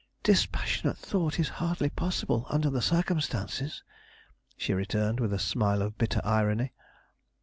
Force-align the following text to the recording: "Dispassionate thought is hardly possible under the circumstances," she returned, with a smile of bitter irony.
"Dispassionate 0.23 0.97
thought 0.97 1.39
is 1.39 1.47
hardly 1.61 1.91
possible 1.91 2.47
under 2.49 2.71
the 2.71 2.81
circumstances," 2.81 3.83
she 4.57 4.73
returned, 4.73 5.19
with 5.19 5.31
a 5.31 5.37
smile 5.37 5.83
of 5.83 5.99
bitter 5.99 6.21
irony. 6.23 6.71